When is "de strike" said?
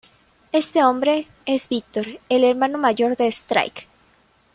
3.17-3.85